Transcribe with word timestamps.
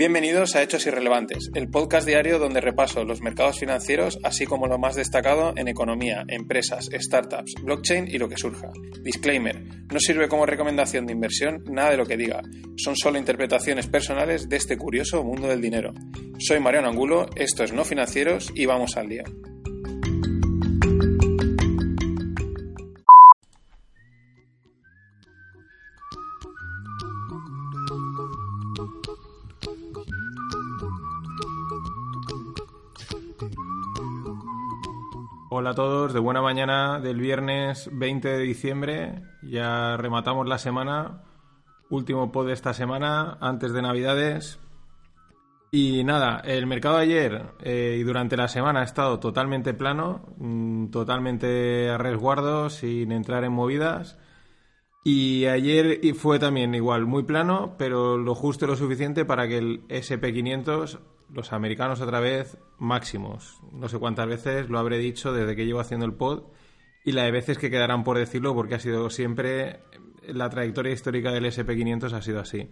Bienvenidos 0.00 0.56
a 0.56 0.62
Hechos 0.62 0.86
Irrelevantes, 0.86 1.50
el 1.52 1.68
podcast 1.68 2.06
diario 2.06 2.38
donde 2.38 2.62
repaso 2.62 3.04
los 3.04 3.20
mercados 3.20 3.58
financieros, 3.58 4.18
así 4.22 4.46
como 4.46 4.66
lo 4.66 4.78
más 4.78 4.96
destacado 4.96 5.52
en 5.56 5.68
economía, 5.68 6.24
empresas, 6.26 6.88
startups, 6.90 7.52
blockchain 7.62 8.08
y 8.08 8.16
lo 8.16 8.26
que 8.26 8.38
surja. 8.38 8.72
Disclaimer, 9.02 9.62
no 9.92 10.00
sirve 10.00 10.30
como 10.30 10.46
recomendación 10.46 11.04
de 11.04 11.12
inversión 11.12 11.64
nada 11.70 11.90
de 11.90 11.98
lo 11.98 12.06
que 12.06 12.16
diga, 12.16 12.40
son 12.78 12.96
solo 12.96 13.18
interpretaciones 13.18 13.88
personales 13.88 14.48
de 14.48 14.56
este 14.56 14.78
curioso 14.78 15.22
mundo 15.22 15.48
del 15.48 15.60
dinero. 15.60 15.92
Soy 16.38 16.60
Mariano 16.60 16.88
Angulo, 16.88 17.28
esto 17.36 17.62
es 17.62 17.74
No 17.74 17.84
Financieros 17.84 18.50
y 18.54 18.64
vamos 18.64 18.96
al 18.96 19.10
día. 19.10 19.24
Hola 35.60 35.72
a 35.72 35.74
todos, 35.74 36.14
de 36.14 36.20
buena 36.20 36.40
mañana 36.40 37.00
del 37.00 37.20
viernes 37.20 37.90
20 37.92 38.28
de 38.28 38.38
diciembre. 38.38 39.22
Ya 39.42 39.94
rematamos 39.98 40.48
la 40.48 40.56
semana. 40.56 41.20
Último 41.90 42.32
pod 42.32 42.46
de 42.46 42.54
esta 42.54 42.72
semana, 42.72 43.36
antes 43.42 43.74
de 43.74 43.82
Navidades. 43.82 44.58
Y 45.70 46.02
nada, 46.02 46.40
el 46.46 46.66
mercado 46.66 46.96
ayer 46.96 47.52
eh, 47.60 47.98
y 48.00 48.04
durante 48.04 48.38
la 48.38 48.48
semana 48.48 48.80
ha 48.80 48.84
estado 48.84 49.20
totalmente 49.20 49.74
plano, 49.74 50.34
mm, 50.38 50.86
totalmente 50.86 51.90
a 51.90 51.98
resguardo, 51.98 52.70
sin 52.70 53.12
entrar 53.12 53.44
en 53.44 53.52
movidas. 53.52 54.16
Y 55.04 55.44
ayer 55.44 56.00
fue 56.14 56.38
también 56.38 56.74
igual, 56.74 57.04
muy 57.04 57.24
plano, 57.24 57.74
pero 57.76 58.16
lo 58.16 58.34
justo 58.34 58.64
y 58.64 58.68
lo 58.68 58.76
suficiente 58.76 59.26
para 59.26 59.46
que 59.46 59.58
el 59.58 59.86
SP500 59.88 61.00
los 61.32 61.52
americanos 61.52 62.00
otra 62.00 62.20
vez 62.20 62.58
máximos. 62.78 63.60
No 63.72 63.88
sé 63.88 63.98
cuántas 63.98 64.26
veces 64.26 64.68
lo 64.68 64.78
habré 64.78 64.98
dicho 64.98 65.32
desde 65.32 65.56
que 65.56 65.66
llevo 65.66 65.80
haciendo 65.80 66.06
el 66.06 66.14
pod 66.14 66.44
y 67.04 67.12
la 67.12 67.24
de 67.24 67.30
veces 67.30 67.58
que 67.58 67.70
quedarán 67.70 68.04
por 68.04 68.18
decirlo 68.18 68.54
porque 68.54 68.74
ha 68.74 68.80
sido 68.80 69.10
siempre 69.10 69.80
la 70.26 70.48
trayectoria 70.50 70.92
histórica 70.92 71.32
del 71.32 71.46
SP500 71.46 72.12
ha 72.12 72.22
sido 72.22 72.40
así. 72.40 72.68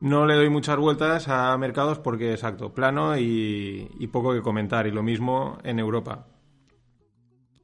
No 0.00 0.26
le 0.26 0.34
doy 0.34 0.50
muchas 0.50 0.76
vueltas 0.76 1.28
a 1.28 1.56
mercados 1.56 1.98
porque, 1.98 2.32
exacto, 2.32 2.74
plano 2.74 3.16
y, 3.16 4.08
poco 4.12 4.34
que 4.34 4.42
comentar. 4.42 4.86
Y 4.86 4.90
lo 4.90 5.02
mismo 5.02 5.58
en 5.64 5.78
Europa. 5.78 6.26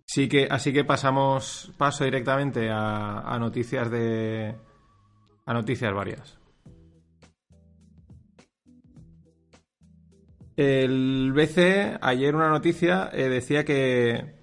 Sí 0.07 0.29
que, 0.29 0.49
así 0.51 0.73
que 0.73 0.85
pasamos, 0.85 1.73
paso 1.77 2.05
directamente 2.05 2.71
a, 2.71 3.21
a 3.21 3.39
noticias 3.39 3.91
de. 3.91 4.57
a 5.45 5.53
noticias 5.53 5.93
varias. 5.93 6.40
El 10.61 11.33
BCE, 11.33 11.97
ayer 12.03 12.37
una 12.37 12.51
noticia, 12.51 13.09
eh, 13.15 13.31
decía 13.31 13.65
que, 13.65 14.35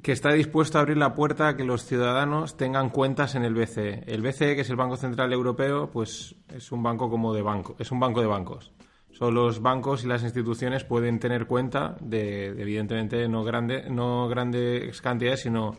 que 0.00 0.12
está 0.12 0.30
dispuesto 0.30 0.78
a 0.78 0.82
abrir 0.82 0.96
la 0.96 1.12
puerta 1.12 1.48
a 1.48 1.56
que 1.56 1.64
los 1.64 1.84
ciudadanos 1.84 2.56
tengan 2.56 2.90
cuentas 2.90 3.34
en 3.34 3.44
el 3.44 3.52
BCE. 3.52 4.04
El 4.06 4.22
BCE, 4.22 4.54
que 4.54 4.60
es 4.60 4.70
el 4.70 4.76
Banco 4.76 4.96
Central 4.96 5.32
Europeo, 5.32 5.90
pues 5.90 6.36
es 6.54 6.70
un 6.70 6.84
banco 6.84 7.10
como 7.10 7.34
de 7.34 7.42
banco, 7.42 7.74
es 7.80 7.90
un 7.90 7.98
banco 7.98 8.20
de 8.20 8.28
bancos. 8.28 8.70
Solo 9.10 9.46
los 9.46 9.60
bancos 9.60 10.04
y 10.04 10.06
las 10.06 10.22
instituciones 10.22 10.84
pueden 10.84 11.18
tener 11.18 11.48
cuenta 11.48 11.96
de, 12.00 12.46
evidentemente, 12.50 13.26
no, 13.28 13.42
no 13.90 14.28
grandes 14.28 15.02
cantidades, 15.02 15.40
sino 15.40 15.72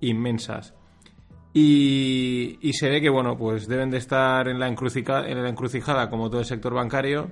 inmensas. 0.00 0.74
Y, 1.54 2.58
y, 2.60 2.72
se 2.72 2.88
ve 2.88 3.00
que, 3.00 3.10
bueno, 3.10 3.36
pues 3.36 3.68
deben 3.68 3.90
de 3.90 3.98
estar 3.98 4.48
en 4.48 4.58
la, 4.58 4.66
en 4.66 5.42
la 5.42 5.48
encrucijada 5.48 6.10
como 6.10 6.28
todo 6.28 6.40
el 6.40 6.46
sector 6.46 6.74
bancario 6.74 7.28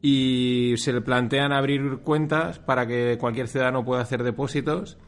y 0.00 0.74
se 0.76 0.92
le 0.92 1.00
plantean 1.00 1.52
abrir 1.52 1.98
cuentas 1.98 2.58
para 2.58 2.86
que 2.86 3.16
cualquier 3.18 3.48
ciudadano 3.48 3.84
pueda 3.84 4.02
hacer 4.02 4.22
depósitos. 4.22 4.98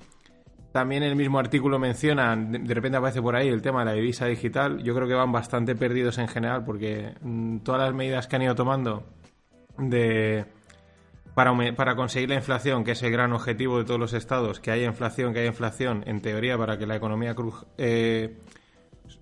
También 0.72 1.02
el 1.02 1.16
mismo 1.16 1.38
artículo 1.38 1.78
menciona, 1.78 2.36
de 2.36 2.74
repente 2.74 2.98
aparece 2.98 3.20
por 3.20 3.34
ahí 3.34 3.48
el 3.48 3.60
tema 3.60 3.80
de 3.80 3.86
la 3.86 3.92
divisa 3.92 4.26
digital. 4.26 4.82
Yo 4.82 4.94
creo 4.94 5.08
que 5.08 5.14
van 5.14 5.32
bastante 5.32 5.74
perdidos 5.74 6.18
en 6.18 6.28
general 6.28 6.64
porque 6.64 7.14
mm, 7.20 7.58
todas 7.58 7.80
las 7.82 7.94
medidas 7.94 8.28
que 8.28 8.36
han 8.36 8.42
ido 8.42 8.54
tomando 8.54 9.04
de, 9.78 10.44
para, 11.34 11.54
para 11.74 11.96
conseguir 11.96 12.28
la 12.28 12.36
inflación, 12.36 12.84
que 12.84 12.92
es 12.92 13.02
el 13.02 13.10
gran 13.10 13.32
objetivo 13.32 13.78
de 13.78 13.84
todos 13.84 13.98
los 13.98 14.12
estados, 14.12 14.60
que 14.60 14.70
haya 14.70 14.86
inflación, 14.86 15.32
que 15.32 15.40
haya 15.40 15.48
inflación, 15.48 16.04
en 16.06 16.20
teoría 16.20 16.56
para 16.56 16.78
que 16.78 16.86
la 16.86 16.96
economía 16.96 17.34
eh, 17.78 18.38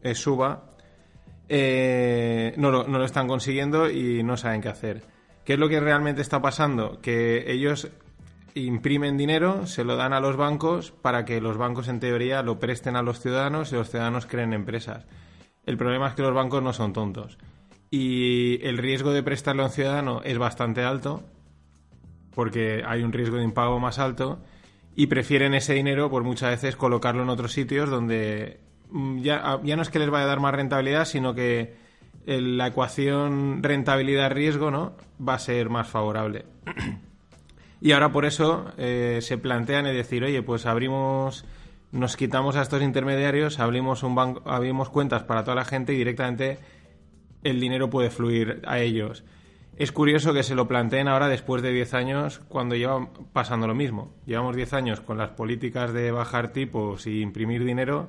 eh, 0.02 0.14
suba, 0.14 0.64
eh, 1.48 2.52
no, 2.56 2.70
lo, 2.70 2.86
no 2.86 2.98
lo 2.98 3.04
están 3.04 3.26
consiguiendo 3.26 3.90
y 3.90 4.22
no 4.22 4.36
saben 4.36 4.60
qué 4.60 4.68
hacer. 4.68 5.17
¿Qué 5.48 5.54
es 5.54 5.58
lo 5.58 5.70
que 5.70 5.80
realmente 5.80 6.20
está 6.20 6.42
pasando? 6.42 7.00
Que 7.00 7.50
ellos 7.50 7.88
imprimen 8.52 9.16
dinero, 9.16 9.66
se 9.66 9.82
lo 9.82 9.96
dan 9.96 10.12
a 10.12 10.20
los 10.20 10.36
bancos 10.36 10.90
para 10.90 11.24
que 11.24 11.40
los 11.40 11.56
bancos 11.56 11.88
en 11.88 12.00
teoría 12.00 12.42
lo 12.42 12.58
presten 12.58 12.96
a 12.96 13.02
los 13.02 13.20
ciudadanos 13.20 13.72
y 13.72 13.76
los 13.76 13.88
ciudadanos 13.88 14.26
creen 14.26 14.52
empresas. 14.52 15.06
El 15.64 15.78
problema 15.78 16.08
es 16.08 16.14
que 16.14 16.20
los 16.20 16.34
bancos 16.34 16.62
no 16.62 16.74
son 16.74 16.92
tontos. 16.92 17.38
Y 17.88 18.62
el 18.62 18.76
riesgo 18.76 19.10
de 19.12 19.22
prestarlo 19.22 19.62
a 19.62 19.66
un 19.68 19.72
ciudadano 19.72 20.20
es 20.22 20.36
bastante 20.36 20.84
alto, 20.84 21.22
porque 22.34 22.82
hay 22.86 23.02
un 23.02 23.14
riesgo 23.14 23.38
de 23.38 23.44
impago 23.44 23.80
más 23.80 23.98
alto, 23.98 24.40
y 24.96 25.06
prefieren 25.06 25.54
ese 25.54 25.72
dinero, 25.72 26.10
por 26.10 26.24
muchas 26.24 26.50
veces, 26.50 26.76
colocarlo 26.76 27.22
en 27.22 27.30
otros 27.30 27.52
sitios 27.54 27.88
donde 27.88 28.60
mm, 28.90 29.20
ya, 29.20 29.58
ya 29.64 29.76
no 29.76 29.80
es 29.80 29.88
que 29.88 29.98
les 29.98 30.10
vaya 30.10 30.26
a 30.26 30.28
dar 30.28 30.40
más 30.40 30.54
rentabilidad, 30.54 31.06
sino 31.06 31.34
que 31.34 31.87
la 32.28 32.66
ecuación 32.66 33.62
rentabilidad-riesgo 33.62 34.70
¿no? 34.70 34.92
va 35.26 35.34
a 35.34 35.38
ser 35.38 35.70
más 35.70 35.88
favorable. 35.88 36.44
y 37.80 37.92
ahora 37.92 38.12
por 38.12 38.26
eso 38.26 38.70
eh, 38.76 39.20
se 39.22 39.38
plantean 39.38 39.86
es 39.86 39.94
decir, 39.94 40.22
oye, 40.24 40.42
pues 40.42 40.66
abrimos, 40.66 41.46
nos 41.90 42.16
quitamos 42.18 42.56
a 42.56 42.62
estos 42.62 42.82
intermediarios, 42.82 43.58
abrimos, 43.60 44.02
un 44.02 44.14
banco, 44.14 44.42
abrimos 44.44 44.90
cuentas 44.90 45.22
para 45.22 45.42
toda 45.42 45.54
la 45.54 45.64
gente 45.64 45.94
y 45.94 45.96
directamente 45.96 46.58
el 47.44 47.60
dinero 47.60 47.88
puede 47.88 48.10
fluir 48.10 48.60
a 48.66 48.78
ellos. 48.78 49.24
Es 49.78 49.90
curioso 49.90 50.34
que 50.34 50.42
se 50.42 50.54
lo 50.54 50.68
planteen 50.68 51.08
ahora 51.08 51.28
después 51.28 51.62
de 51.62 51.72
10 51.72 51.94
años 51.94 52.40
cuando 52.48 52.74
lleva 52.74 53.08
pasando 53.32 53.66
lo 53.66 53.74
mismo. 53.74 54.12
Llevamos 54.26 54.54
10 54.54 54.74
años 54.74 55.00
con 55.00 55.16
las 55.16 55.30
políticas 55.30 55.94
de 55.94 56.10
bajar 56.10 56.52
tipos 56.52 57.06
y 57.06 57.22
imprimir 57.22 57.64
dinero 57.64 58.08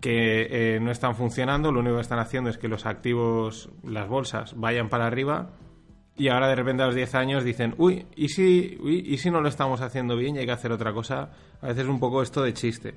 que 0.00 0.74
eh, 0.76 0.80
no 0.80 0.90
están 0.90 1.16
funcionando, 1.16 1.72
lo 1.72 1.80
único 1.80 1.96
que 1.96 2.02
están 2.02 2.18
haciendo 2.18 2.50
es 2.50 2.58
que 2.58 2.68
los 2.68 2.86
activos, 2.86 3.70
las 3.82 4.08
bolsas, 4.08 4.54
vayan 4.56 4.88
para 4.88 5.06
arriba 5.06 5.50
y 6.16 6.28
ahora 6.28 6.48
de 6.48 6.54
repente 6.54 6.82
a 6.82 6.86
los 6.86 6.94
10 6.94 7.14
años 7.16 7.44
dicen, 7.44 7.74
uy, 7.78 8.06
¿y 8.14 8.28
si, 8.28 8.78
¿y 8.84 9.16
si 9.18 9.30
no 9.30 9.40
lo 9.40 9.48
estamos 9.48 9.80
haciendo 9.80 10.16
bien 10.16 10.36
y 10.36 10.40
hay 10.40 10.46
que 10.46 10.52
hacer 10.52 10.70
otra 10.70 10.92
cosa? 10.92 11.30
A 11.60 11.68
veces 11.68 11.86
un 11.86 11.98
poco 11.98 12.22
esto 12.22 12.42
de 12.42 12.54
chiste. 12.54 12.94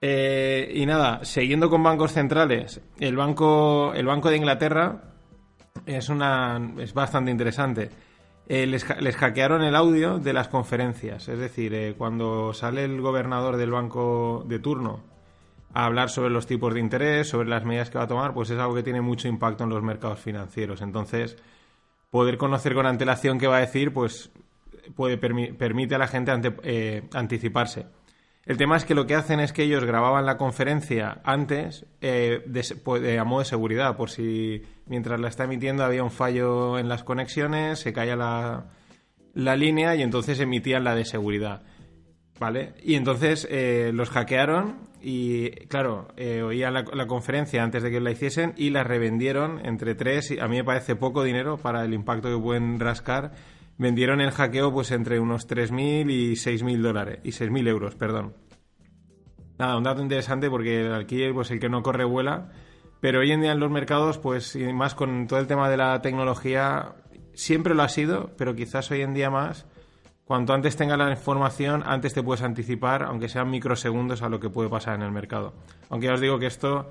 Eh, 0.00 0.70
y 0.74 0.84
nada, 0.84 1.24
siguiendo 1.24 1.70
con 1.70 1.82
bancos 1.82 2.12
centrales, 2.12 2.80
el 2.98 3.16
banco, 3.16 3.94
el 3.94 4.04
banco 4.04 4.28
de 4.28 4.36
Inglaterra 4.36 5.14
es, 5.86 6.08
una, 6.08 6.60
es 6.78 6.92
bastante 6.92 7.30
interesante. 7.30 7.88
Eh, 8.48 8.66
les, 8.66 8.84
hackearon 8.84 9.62
el 9.62 9.76
audio 9.76 10.18
de 10.18 10.32
las 10.32 10.48
conferencias, 10.48 11.28
es 11.28 11.38
decir, 11.38 11.94
cuando 11.96 12.52
sale 12.52 12.84
el 12.84 13.00
gobernador 13.00 13.56
del 13.56 13.70
banco 13.70 14.44
de 14.46 14.58
turno 14.58 15.11
a 15.74 15.84
hablar 15.86 16.10
sobre 16.10 16.30
los 16.30 16.46
tipos 16.46 16.74
de 16.74 16.80
interés, 16.80 17.28
sobre 17.28 17.48
las 17.48 17.64
medidas 17.64 17.90
que 17.90 17.98
va 17.98 18.04
a 18.04 18.08
tomar, 18.08 18.34
pues 18.34 18.50
es 18.50 18.58
algo 18.58 18.74
que 18.74 18.82
tiene 18.82 19.00
mucho 19.00 19.28
impacto 19.28 19.64
en 19.64 19.70
los 19.70 19.82
mercados 19.82 20.20
financieros. 20.20 20.82
Entonces, 20.82 21.36
poder 22.10 22.36
conocer 22.36 22.74
con 22.74 22.86
antelación 22.86 23.38
qué 23.38 23.46
va 23.46 23.56
a 23.56 23.60
decir, 23.60 23.92
pues 23.92 24.30
puede 24.94 25.16
permite 25.16 25.94
a 25.94 25.98
la 25.98 26.08
gente 26.08 26.32
eh, 26.62 27.02
anticiparse. 27.12 27.86
El 28.44 28.56
tema 28.56 28.76
es 28.76 28.84
que 28.84 28.94
lo 28.94 29.06
que 29.06 29.14
hacen 29.14 29.38
es 29.38 29.52
que 29.52 29.62
ellos 29.62 29.84
grababan 29.84 30.26
la 30.26 30.36
conferencia 30.36 31.20
antes 31.22 31.86
eh, 32.00 32.42
de, 32.44 33.18
a 33.18 33.24
modo 33.24 33.40
de 33.40 33.44
seguridad, 33.46 33.96
por 33.96 34.10
si 34.10 34.62
mientras 34.86 35.20
la 35.20 35.28
está 35.28 35.44
emitiendo 35.44 35.84
había 35.84 36.02
un 36.02 36.10
fallo 36.10 36.78
en 36.78 36.88
las 36.88 37.04
conexiones, 37.04 37.78
se 37.78 37.92
caía 37.92 38.16
la, 38.16 38.66
la 39.34 39.54
línea 39.54 39.94
y 39.94 40.02
entonces 40.02 40.40
emitían 40.40 40.82
la 40.82 40.96
de 40.96 41.04
seguridad. 41.04 41.62
¿Vale? 42.40 42.74
Y 42.82 42.96
entonces 42.96 43.46
eh, 43.48 43.92
los 43.94 44.10
hackearon 44.10 44.91
y 45.02 45.50
claro, 45.66 46.08
eh, 46.16 46.42
oía 46.42 46.70
la, 46.70 47.06
conferencia 47.06 47.62
antes 47.62 47.82
de 47.82 47.90
que 47.90 48.00
la 48.00 48.12
hiciesen 48.12 48.54
y 48.56 48.70
la 48.70 48.84
revendieron 48.84 49.64
entre 49.64 49.94
tres, 49.94 50.30
y 50.30 50.38
a 50.38 50.46
mí 50.46 50.56
me 50.56 50.64
parece 50.64 50.96
poco 50.96 51.24
dinero 51.24 51.56
para 51.56 51.84
el 51.84 51.92
impacto 51.92 52.28
que 52.28 52.40
pueden 52.40 52.78
rascar. 52.78 53.32
Vendieron 53.78 54.20
el 54.20 54.30
hackeo 54.30 54.72
pues 54.72 54.92
entre 54.92 55.18
unos 55.18 55.48
3.000 55.48 56.10
y 56.10 56.32
6.000 56.34 56.80
dólares, 56.80 57.18
y 57.24 57.30
6.000 57.30 57.68
euros, 57.68 57.94
perdón. 57.96 58.34
Nada, 59.58 59.76
un 59.76 59.82
dato 59.82 60.02
interesante 60.02 60.48
porque 60.48 60.90
aquí 60.92 61.30
pues 61.32 61.50
el 61.50 61.58
que 61.58 61.68
no 61.68 61.82
corre 61.82 62.04
vuela, 62.04 62.52
pero 63.00 63.20
hoy 63.20 63.32
en 63.32 63.40
día 63.40 63.52
en 63.52 63.60
los 63.60 63.70
mercados 63.70 64.18
pues 64.18 64.54
y 64.54 64.72
más 64.72 64.94
con 64.94 65.26
todo 65.26 65.40
el 65.40 65.46
tema 65.46 65.68
de 65.68 65.76
la 65.76 66.00
tecnología 66.00 66.94
siempre 67.34 67.74
lo 67.74 67.82
ha 67.82 67.88
sido, 67.88 68.30
pero 68.36 68.54
quizás 68.54 68.90
hoy 68.90 69.00
en 69.00 69.14
día 69.14 69.30
más 69.30 69.66
Cuanto 70.24 70.54
antes 70.54 70.76
tengas 70.76 70.98
la 70.98 71.10
información, 71.10 71.82
antes 71.84 72.14
te 72.14 72.22
puedes 72.22 72.42
anticipar, 72.42 73.02
aunque 73.02 73.28
sean 73.28 73.50
microsegundos, 73.50 74.22
a 74.22 74.28
lo 74.28 74.40
que 74.40 74.48
puede 74.48 74.68
pasar 74.68 74.94
en 74.94 75.02
el 75.02 75.10
mercado. 75.10 75.52
Aunque 75.90 76.06
ya 76.06 76.14
os 76.14 76.20
digo 76.20 76.38
que 76.38 76.46
esto 76.46 76.90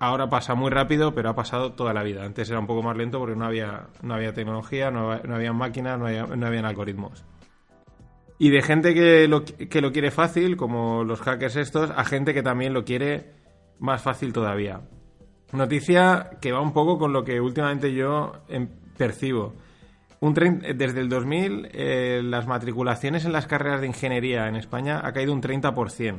ahora 0.00 0.28
pasa 0.28 0.54
muy 0.54 0.70
rápido, 0.70 1.14
pero 1.14 1.30
ha 1.30 1.34
pasado 1.34 1.72
toda 1.72 1.92
la 1.92 2.02
vida. 2.02 2.24
Antes 2.24 2.50
era 2.50 2.58
un 2.58 2.66
poco 2.66 2.82
más 2.82 2.96
lento 2.96 3.18
porque 3.18 3.36
no 3.36 3.44
había, 3.44 3.86
no 4.02 4.14
había 4.14 4.32
tecnología, 4.32 4.90
no, 4.90 5.12
había 5.12 5.52
máquinas, 5.52 5.98
no, 5.98 6.06
había, 6.06 6.26
no 6.26 6.46
habían 6.46 6.64
algoritmos. 6.64 7.24
Y 8.38 8.50
de 8.50 8.62
gente 8.62 8.94
que 8.94 9.26
lo, 9.26 9.44
que 9.44 9.80
lo 9.80 9.92
quiere 9.92 10.10
fácil, 10.10 10.56
como 10.56 11.04
los 11.04 11.20
hackers 11.20 11.56
estos, 11.56 11.90
a 11.90 12.04
gente 12.04 12.34
que 12.34 12.42
también 12.42 12.72
lo 12.72 12.84
quiere 12.84 13.32
más 13.78 14.02
fácil 14.02 14.32
todavía. 14.32 14.80
Noticia 15.52 16.30
que 16.40 16.52
va 16.52 16.60
un 16.60 16.72
poco 16.72 16.98
con 16.98 17.12
lo 17.12 17.24
que 17.24 17.40
últimamente 17.40 17.92
yo 17.92 18.32
em, 18.48 18.68
percibo. 18.96 19.54
Un 20.20 20.34
desde 20.34 21.00
el 21.00 21.08
2000, 21.08 21.68
eh, 21.72 22.20
las 22.24 22.46
matriculaciones 22.46 23.24
en 23.24 23.32
las 23.32 23.46
carreras 23.46 23.80
de 23.80 23.86
ingeniería 23.86 24.48
en 24.48 24.56
España 24.56 25.00
ha 25.04 25.12
caído 25.12 25.32
un 25.32 25.40
30%. 25.40 26.16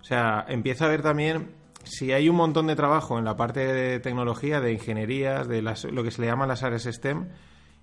O 0.00 0.04
sea, 0.04 0.44
empieza 0.48 0.84
a 0.84 0.88
ver 0.88 1.02
también 1.02 1.48
si 1.82 2.12
hay 2.12 2.28
un 2.28 2.36
montón 2.36 2.66
de 2.68 2.76
trabajo 2.76 3.18
en 3.18 3.24
la 3.24 3.36
parte 3.36 3.60
de 3.60 3.98
tecnología, 4.00 4.60
de 4.60 4.72
ingenierías, 4.72 5.48
de 5.48 5.62
las, 5.62 5.84
lo 5.84 6.04
que 6.04 6.10
se 6.10 6.22
le 6.22 6.28
llaman 6.28 6.48
las 6.48 6.62
áreas 6.62 6.84
STEM, 6.84 7.28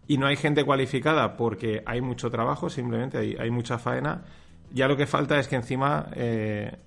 y 0.07 0.17
no 0.17 0.27
hay 0.27 0.35
gente 0.35 0.63
cualificada 0.63 1.35
porque 1.35 1.83
hay 1.85 2.01
mucho 2.01 2.29
trabajo, 2.29 2.69
simplemente 2.69 3.17
hay, 3.17 3.51
mucha 3.51 3.77
faena, 3.77 4.23
ya 4.71 4.87
lo 4.87 4.97
que 4.97 5.05
falta 5.05 5.37
es 5.39 5.47
que 5.47 5.55
encima 5.55 6.07
eh, 6.15 6.77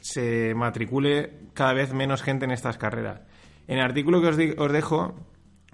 se 0.00 0.54
matricule 0.54 1.48
cada 1.54 1.72
vez 1.72 1.92
menos 1.92 2.22
gente 2.22 2.44
en 2.44 2.50
estas 2.50 2.78
carreras. 2.78 3.20
En 3.68 3.78
el 3.78 3.84
artículo 3.84 4.20
que 4.20 4.54
os 4.58 4.72
dejo 4.72 5.14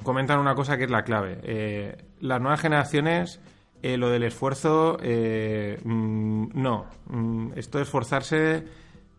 comentan 0.03 0.39
una 0.39 0.55
cosa 0.55 0.77
que 0.77 0.85
es 0.85 0.91
la 0.91 1.05
clave. 1.05 1.41
Eh, 1.43 1.97
las 2.21 2.41
nuevas 2.41 2.61
generaciones, 2.61 3.41
eh, 3.83 3.97
lo 3.97 4.11
del 4.11 4.25
esfuerzo, 4.25 4.99
eh, 5.03 5.79
mm, 5.85 6.49
no. 6.55 6.87
Mm, 7.07 7.53
esto 7.57 7.79
es 7.79 7.87
esforzarse 7.87 8.65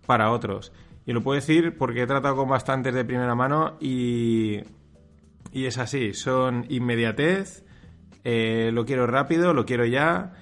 para 0.05 0.31
otros. 0.31 0.71
Y 1.05 1.13
lo 1.13 1.21
puedo 1.21 1.35
decir 1.35 1.77
porque 1.77 2.03
he 2.03 2.07
tratado 2.07 2.35
con 2.35 2.49
bastantes 2.49 2.93
de 2.93 3.05
primera 3.05 3.35
mano 3.35 3.77
y, 3.79 4.59
y 5.51 5.65
es 5.65 5.77
así. 5.77 6.13
Son 6.13 6.65
inmediatez, 6.69 7.65
lo 8.23 8.85
quiero 8.85 9.07
rápido, 9.07 9.53
lo 9.53 9.65
quiero 9.65 9.85
ya, 9.85 10.33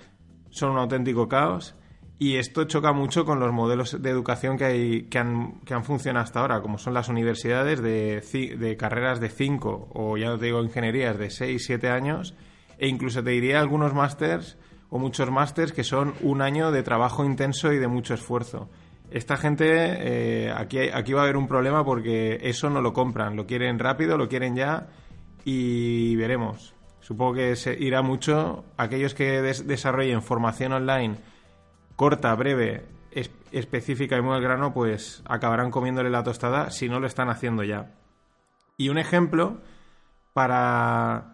son 0.50 0.72
un 0.72 0.78
auténtico 0.78 1.30
caos. 1.30 1.76
Y 2.20 2.38
esto 2.38 2.64
choca 2.64 2.94
mucho 2.94 3.26
con 3.26 3.40
los 3.40 3.54
modelos 3.54 4.02
de 4.02 4.10
educación 4.10 4.58
que, 4.58 4.66
hay, 4.66 5.04
que, 5.04 5.20
han, 5.20 5.60
que 5.62 5.76
han 5.76 5.84
funcionado 5.84 6.24
hasta 6.24 6.40
ahora, 6.40 6.62
como 6.62 6.80
son 6.80 6.96
las 6.96 7.10
universidades 7.10 7.80
de, 7.82 8.22
de 8.58 8.78
carreras 8.78 9.20
de 9.20 9.30
5 9.30 9.90
o 9.94 10.18
ya 10.18 10.36
te 10.38 10.46
digo 10.46 10.64
ingenierías 10.64 11.18
de 11.20 11.30
6, 11.30 11.64
7 11.64 11.90
años, 11.90 12.34
e 12.80 12.88
incluso 12.88 13.24
te 13.24 13.30
diría 13.30 13.60
algunos 13.60 13.94
másters 13.94 14.58
o 14.90 14.98
muchos 14.98 15.30
másters 15.30 15.74
que 15.74 15.84
son 15.84 16.16
un 16.22 16.42
año 16.42 16.72
de 16.72 16.82
trabajo 16.82 17.24
intenso 17.24 17.72
y 17.72 17.78
de 17.78 17.88
mucho 17.88 18.16
esfuerzo. 18.16 18.68
Esta 19.12 19.38
gente, 19.38 19.66
eh, 19.68 20.52
aquí, 20.52 20.80
aquí 20.80 21.14
va 21.14 21.22
a 21.22 21.24
haber 21.24 21.38
un 21.38 21.48
problema 21.48 21.86
porque 21.86 22.40
eso 22.42 22.70
no 22.72 22.82
lo 22.82 22.94
compran, 22.94 23.36
lo 23.36 23.46
quieren 23.46 23.78
rápido, 23.78 24.18
lo 24.18 24.28
quieren 24.28 24.56
ya 24.56 24.88
y 25.46 26.16
veremos. 26.16 26.74
Supongo 27.00 27.36
que 27.36 27.56
se 27.56 27.78
irá 27.80 28.02
mucho 28.02 28.66
aquellos 28.76 29.14
que 29.14 29.42
desarrollen 29.42 30.24
formación 30.24 30.74
online 30.74 31.16
corta, 31.98 32.34
breve, 32.36 32.86
específica 33.52 34.18
y 34.18 34.22
muy 34.22 34.36
al 34.36 34.42
grano, 34.42 34.74
pues 34.74 35.24
acabarán 35.26 35.72
comiéndole 35.72 36.10
la 36.10 36.24
tostada 36.24 36.70
si 36.70 36.88
no 36.88 37.02
lo 37.02 37.08
están 37.08 37.30
haciendo 37.30 37.64
ya. 37.64 37.92
Y 38.78 38.88
un 38.88 38.98
ejemplo 38.98 39.58
para... 40.32 41.34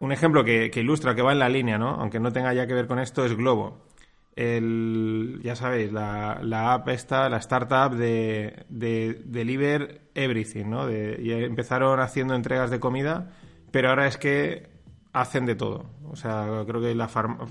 Un 0.00 0.10
ejemplo 0.10 0.42
que, 0.42 0.68
ilustra, 0.74 1.14
que 1.14 1.22
va 1.22 1.30
en 1.30 1.38
la 1.38 1.48
línea, 1.48 1.78
¿no? 1.78 1.90
Aunque 1.90 2.18
no 2.18 2.32
tenga 2.32 2.52
ya 2.52 2.66
que 2.66 2.74
ver 2.74 2.88
con 2.88 2.98
esto, 2.98 3.24
es 3.24 3.36
Globo. 3.36 3.86
El, 4.34 5.38
ya 5.44 5.54
sabéis, 5.54 5.92
la, 5.92 6.40
la 6.42 6.72
app 6.72 6.88
esta, 6.88 7.28
la 7.28 7.36
startup 7.36 7.96
de, 7.96 8.64
de 8.68 9.22
Deliver 9.26 10.00
Everything, 10.14 10.64
¿no? 10.70 10.90
y 10.90 11.30
empezaron 11.32 12.00
haciendo 12.00 12.34
entregas 12.34 12.70
de 12.70 12.80
comida, 12.80 13.30
pero 13.70 13.90
ahora 13.90 14.06
es 14.08 14.16
que 14.16 14.71
hacen 15.12 15.46
de 15.46 15.54
todo. 15.54 15.90
O 16.10 16.16
sea, 16.16 16.46
creo 16.66 16.80
que 16.80 16.94
la 16.94 17.08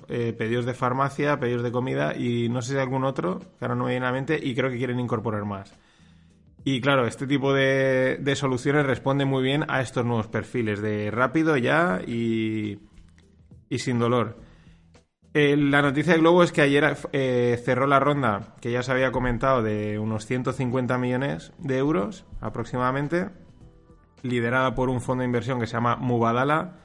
eh, 0.07 0.33
pedidos 0.33 0.65
de 0.65 0.73
farmacia, 0.73 1.39
pedidos 1.39 1.63
de 1.63 1.71
comida 1.71 2.15
y 2.15 2.49
no 2.49 2.61
sé 2.61 2.71
si 2.71 2.75
hay 2.77 2.83
algún 2.83 3.03
otro, 3.03 3.39
que 3.39 3.65
ahora 3.65 3.75
no 3.75 3.85
me 3.85 3.91
viene 3.91 4.07
a 4.07 4.11
mente, 4.11 4.39
y 4.41 4.55
creo 4.55 4.69
que 4.69 4.77
quieren 4.77 4.99
incorporar 4.99 5.45
más. 5.45 5.73
Y 6.63 6.79
claro, 6.79 7.07
este 7.07 7.25
tipo 7.25 7.53
de, 7.53 8.33
soluciones 8.35 8.85
responden 8.85 9.27
muy 9.27 9.43
bien 9.43 9.65
a 9.67 9.81
estos 9.81 10.05
nuevos 10.05 10.27
perfiles 10.27 10.81
de 10.81 11.09
rápido 11.09 11.57
ya 11.57 12.01
y, 12.05 12.79
y 13.69 13.79
sin 13.79 13.97
dolor. 13.97 14.37
Eh, 15.33 15.55
la 15.55 15.81
noticia 15.81 16.13
de 16.13 16.19
Globo 16.19 16.43
es 16.43 16.51
que 16.51 16.61
ayer 16.61 16.97
eh, 17.13 17.59
cerró 17.63 17.87
la 17.87 17.99
ronda, 17.99 18.55
que 18.59 18.69
ya 18.71 18.83
se 18.83 18.91
había 18.91 19.11
comentado, 19.11 19.63
de 19.63 19.97
unos 19.97 20.25
150 20.25 20.97
millones 20.97 21.53
de 21.57 21.77
euros 21.77 22.25
aproximadamente, 22.41 23.29
liderada 24.23 24.75
por 24.75 24.89
un 24.89 25.01
fondo 25.01 25.21
de 25.21 25.27
inversión 25.27 25.59
que 25.59 25.67
se 25.67 25.73
llama 25.73 25.95
Mubadala, 25.95 26.80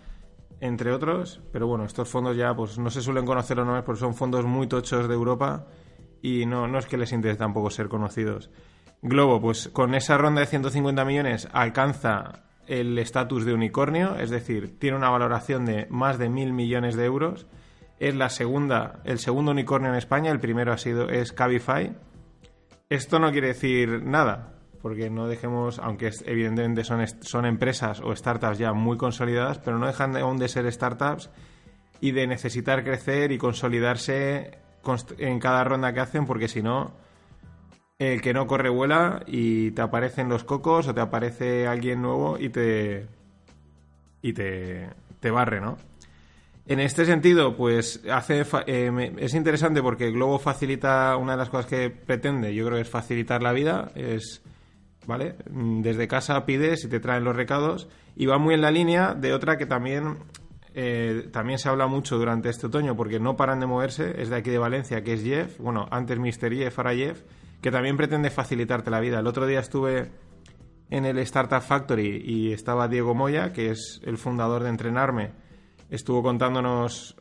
entre 0.60 0.92
otros, 0.92 1.40
pero 1.52 1.66
bueno, 1.66 1.84
estos 1.84 2.08
fondos 2.08 2.36
ya 2.36 2.54
pues 2.54 2.78
no 2.78 2.90
se 2.90 3.02
suelen 3.02 3.26
conocer 3.26 3.56
los 3.56 3.66
nombres 3.66 3.84
porque 3.84 4.00
son 4.00 4.14
fondos 4.14 4.44
muy 4.44 4.66
tochos 4.66 5.08
de 5.08 5.14
Europa 5.14 5.66
y 6.22 6.46
no, 6.46 6.66
no 6.66 6.78
es 6.78 6.86
que 6.86 6.96
les 6.96 7.12
interese 7.12 7.38
tampoco 7.38 7.70
ser 7.70 7.88
conocidos. 7.88 8.50
Globo, 9.02 9.40
pues 9.40 9.68
con 9.68 9.94
esa 9.94 10.16
ronda 10.16 10.40
de 10.40 10.46
150 10.46 11.04
millones 11.04 11.48
alcanza 11.52 12.44
el 12.66 12.98
estatus 12.98 13.44
de 13.44 13.54
unicornio, 13.54 14.16
es 14.16 14.30
decir, 14.30 14.78
tiene 14.78 14.96
una 14.96 15.10
valoración 15.10 15.64
de 15.64 15.86
más 15.90 16.18
de 16.18 16.28
mil 16.28 16.52
millones 16.52 16.96
de 16.96 17.04
euros. 17.04 17.46
Es 17.98 18.14
la 18.14 18.28
segunda, 18.28 19.00
el 19.04 19.18
segundo 19.18 19.52
unicornio 19.52 19.90
en 19.90 19.96
España, 19.96 20.30
el 20.30 20.40
primero 20.40 20.72
ha 20.72 20.78
sido 20.78 21.08
es 21.08 21.32
Cabify. 21.32 21.96
Esto 22.88 23.18
no 23.18 23.30
quiere 23.30 23.48
decir 23.48 24.02
nada, 24.02 24.55
porque 24.86 25.10
no 25.10 25.26
dejemos, 25.26 25.80
aunque 25.80 26.12
evidentemente 26.26 26.84
son, 26.84 27.04
son 27.22 27.44
empresas 27.44 28.00
o 28.00 28.14
startups 28.14 28.56
ya 28.56 28.72
muy 28.72 28.96
consolidadas, 28.96 29.58
pero 29.58 29.80
no 29.80 29.88
dejan 29.88 30.12
de, 30.12 30.20
aún 30.20 30.38
de 30.38 30.46
ser 30.46 30.70
startups 30.72 31.28
y 32.00 32.12
de 32.12 32.28
necesitar 32.28 32.84
crecer 32.84 33.32
y 33.32 33.36
consolidarse 33.36 34.60
en 35.18 35.40
cada 35.40 35.64
ronda 35.64 35.92
que 35.92 35.98
hacen, 35.98 36.24
porque 36.24 36.46
si 36.46 36.62
no, 36.62 36.92
el 37.98 38.22
que 38.22 38.32
no 38.32 38.46
corre 38.46 38.68
vuela 38.68 39.24
y 39.26 39.72
te 39.72 39.82
aparecen 39.82 40.28
los 40.28 40.44
cocos 40.44 40.86
o 40.86 40.94
te 40.94 41.00
aparece 41.00 41.66
alguien 41.66 42.00
nuevo 42.00 42.38
y 42.38 42.50
te 42.50 43.08
y 44.22 44.34
te, 44.34 44.88
te 45.18 45.32
barre, 45.32 45.60
¿no? 45.60 45.78
En 46.68 46.78
este 46.78 47.06
sentido, 47.06 47.56
pues 47.56 48.04
hace 48.08 48.44
eh, 48.68 49.14
es 49.18 49.34
interesante 49.34 49.82
porque 49.82 50.12
Globo 50.12 50.38
facilita 50.38 51.16
una 51.16 51.32
de 51.32 51.38
las 51.38 51.50
cosas 51.50 51.66
que 51.66 51.90
pretende, 51.90 52.54
yo 52.54 52.64
creo 52.66 52.76
que 52.76 52.82
es 52.82 52.88
facilitar 52.88 53.42
la 53.42 53.52
vida, 53.52 53.90
es 53.96 54.44
¿vale? 55.06 55.36
Mm, 55.50 55.82
desde 55.82 56.08
casa 56.08 56.44
pides 56.44 56.84
y 56.84 56.88
te 56.88 57.00
traen 57.00 57.24
los 57.24 57.36
recados 57.36 57.88
y 58.14 58.26
va 58.26 58.38
muy 58.38 58.54
en 58.54 58.60
la 58.60 58.70
línea 58.70 59.14
de 59.14 59.32
otra 59.32 59.56
que 59.56 59.66
también, 59.66 60.18
eh, 60.74 61.28
también 61.32 61.58
se 61.58 61.68
habla 61.68 61.86
mucho 61.86 62.18
durante 62.18 62.48
este 62.48 62.66
otoño 62.66 62.96
porque 62.96 63.20
no 63.20 63.36
paran 63.36 63.60
de 63.60 63.66
moverse, 63.66 64.20
es 64.20 64.28
de 64.30 64.36
aquí 64.36 64.50
de 64.50 64.58
Valencia, 64.58 65.02
que 65.02 65.14
es 65.14 65.22
Jeff, 65.22 65.58
bueno, 65.58 65.86
antes 65.90 66.18
Mr. 66.18 66.54
Jeff, 66.54 66.78
ahora 66.78 66.94
Jeff, 66.94 67.22
que 67.60 67.70
también 67.70 67.96
pretende 67.96 68.30
facilitarte 68.30 68.90
la 68.90 69.00
vida. 69.00 69.20
El 69.20 69.26
otro 69.26 69.46
día 69.46 69.60
estuve 69.60 70.10
en 70.90 71.04
el 71.04 71.18
Startup 71.18 71.62
Factory 71.62 72.22
y 72.24 72.52
estaba 72.52 72.88
Diego 72.88 73.14
Moya, 73.14 73.52
que 73.52 73.70
es 73.70 74.00
el 74.04 74.18
fundador 74.18 74.62
de 74.62 74.70
Entrenarme, 74.70 75.32
estuvo 75.90 76.22
contándonos... 76.22 77.16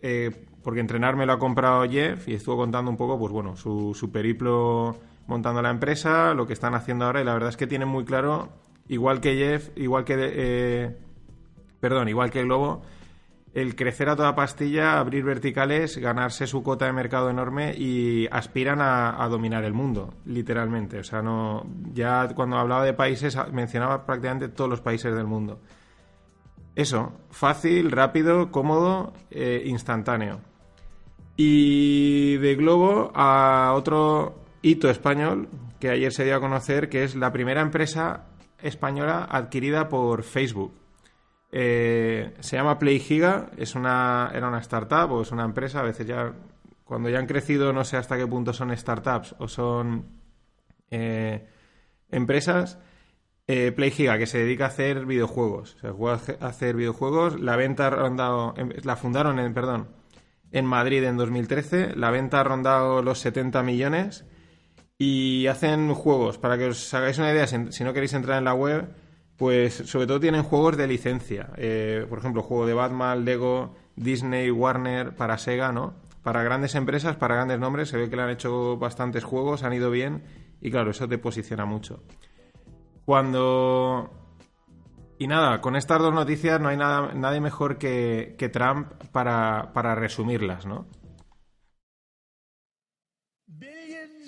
Eh, 0.00 0.44
porque 0.62 0.80
entrenarme 0.80 1.24
lo 1.24 1.32
ha 1.32 1.38
comprado 1.38 1.88
Jeff 1.88 2.28
y 2.28 2.34
estuvo 2.34 2.58
contando 2.58 2.90
un 2.90 2.98
poco, 2.98 3.18
pues 3.18 3.32
bueno, 3.32 3.56
su, 3.56 3.94
su 3.94 4.12
periplo 4.12 4.98
montando 5.28 5.62
la 5.62 5.70
empresa, 5.70 6.34
lo 6.34 6.46
que 6.46 6.54
están 6.54 6.74
haciendo 6.74 7.04
ahora 7.04 7.20
y 7.20 7.24
la 7.24 7.34
verdad 7.34 7.50
es 7.50 7.56
que 7.56 7.66
tienen 7.66 7.86
muy 7.86 8.04
claro, 8.04 8.48
igual 8.88 9.20
que 9.20 9.36
Jeff, 9.36 9.70
igual 9.76 10.04
que... 10.04 10.16
Eh, 10.18 10.96
perdón, 11.80 12.08
igual 12.08 12.30
que 12.30 12.42
Globo, 12.42 12.82
el 13.54 13.76
crecer 13.76 14.08
a 14.08 14.16
toda 14.16 14.34
pastilla, 14.34 14.98
abrir 14.98 15.24
verticales, 15.24 15.98
ganarse 15.98 16.46
su 16.46 16.62
cuota 16.62 16.86
de 16.86 16.92
mercado 16.92 17.28
enorme 17.28 17.74
y 17.76 18.26
aspiran 18.30 18.80
a, 18.80 19.26
dominar 19.28 19.64
el 19.64 19.74
mundo, 19.74 20.14
literalmente. 20.24 20.98
O 20.98 21.04
sea, 21.04 21.22
no 21.22 21.64
ya 21.92 22.28
cuando 22.34 22.56
hablaba 22.56 22.84
de 22.84 22.94
países 22.94 23.36
mencionaba 23.52 24.06
prácticamente 24.06 24.48
todos 24.48 24.70
los 24.70 24.80
países 24.80 25.14
del 25.14 25.26
mundo. 25.26 25.60
Eso, 26.74 27.12
fácil, 27.30 27.90
rápido, 27.90 28.50
cómodo, 28.50 29.12
eh, 29.30 29.62
instantáneo. 29.66 30.40
Y 31.36 32.36
de 32.38 32.54
Globo 32.54 33.12
a 33.14 33.72
otro 33.76 34.47
hito 34.62 34.90
español 34.90 35.48
que 35.80 35.90
ayer 35.90 36.12
se 36.12 36.24
dio 36.24 36.36
a 36.36 36.40
conocer 36.40 36.88
que 36.88 37.04
es 37.04 37.14
la 37.14 37.32
primera 37.32 37.60
empresa 37.60 38.26
española 38.60 39.26
adquirida 39.30 39.88
por 39.88 40.22
Facebook. 40.22 40.72
Eh, 41.50 42.34
se 42.40 42.56
llama 42.56 42.78
PlayGiga, 42.78 43.50
es 43.56 43.74
una, 43.74 44.30
era 44.34 44.48
una 44.48 44.58
startup 44.58 45.10
o 45.12 45.22
es 45.22 45.32
una 45.32 45.44
empresa, 45.44 45.80
a 45.80 45.84
veces 45.84 46.06
ya, 46.06 46.32
cuando 46.84 47.08
ya 47.08 47.18
han 47.18 47.26
crecido 47.26 47.72
no 47.72 47.84
sé 47.84 47.96
hasta 47.96 48.16
qué 48.16 48.26
punto 48.26 48.52
son 48.52 48.76
startups 48.76 49.34
o 49.38 49.48
son 49.48 50.06
eh, 50.90 51.46
empresas. 52.10 52.78
Eh, 53.50 53.72
PlayGiga, 53.72 54.18
que 54.18 54.26
se 54.26 54.38
dedica 54.38 54.66
a 54.66 54.68
hacer 54.68 55.06
videojuegos. 55.06 55.78
Se 55.80 55.88
juega 55.88 56.20
a 56.40 56.46
hacer 56.48 56.76
videojuegos. 56.76 57.40
La 57.40 57.56
venta 57.56 57.86
ha 57.86 57.90
rondado, 57.90 58.52
em, 58.58 58.70
la 58.84 58.94
fundaron 58.96 59.38
en, 59.38 59.54
perdón, 59.54 59.88
en 60.52 60.66
Madrid 60.66 61.02
en 61.04 61.16
2013. 61.16 61.96
La 61.96 62.10
venta 62.10 62.40
ha 62.40 62.44
rondado 62.44 63.00
los 63.00 63.20
70 63.20 63.62
millones. 63.62 64.26
Y 64.98 65.46
hacen 65.46 65.94
juegos, 65.94 66.38
para 66.38 66.58
que 66.58 66.66
os 66.66 66.92
hagáis 66.92 67.18
una 67.18 67.30
idea, 67.30 67.46
si 67.46 67.84
no 67.84 67.92
queréis 67.92 68.14
entrar 68.14 68.38
en 68.38 68.44
la 68.44 68.54
web, 68.54 68.88
pues 69.36 69.74
sobre 69.74 70.08
todo 70.08 70.18
tienen 70.18 70.42
juegos 70.42 70.76
de 70.76 70.88
licencia. 70.88 71.50
Eh, 71.56 72.04
por 72.08 72.18
ejemplo, 72.18 72.42
juego 72.42 72.66
de 72.66 72.74
Batman, 72.74 73.24
Lego, 73.24 73.76
Disney, 73.94 74.50
Warner, 74.50 75.14
para 75.14 75.38
Sega, 75.38 75.70
¿no? 75.70 75.94
Para 76.24 76.42
grandes 76.42 76.74
empresas, 76.74 77.14
para 77.16 77.36
grandes 77.36 77.60
nombres, 77.60 77.88
se 77.88 77.96
ve 77.96 78.10
que 78.10 78.16
le 78.16 78.22
han 78.22 78.30
hecho 78.30 78.76
bastantes 78.76 79.22
juegos, 79.22 79.62
han 79.62 79.72
ido 79.72 79.92
bien 79.92 80.24
y 80.60 80.72
claro, 80.72 80.90
eso 80.90 81.08
te 81.08 81.18
posiciona 81.18 81.64
mucho. 81.64 82.02
Cuando... 83.04 84.10
Y 85.20 85.28
nada, 85.28 85.60
con 85.60 85.76
estas 85.76 86.00
dos 86.00 86.12
noticias 86.12 86.60
no 86.60 86.68
hay 86.68 86.76
nada, 86.76 87.14
nadie 87.14 87.40
mejor 87.40 87.78
que, 87.78 88.34
que 88.36 88.48
Trump 88.48 88.92
para, 89.12 89.72
para 89.72 89.94
resumirlas, 89.94 90.66
¿no? 90.66 90.86
and 94.08 94.27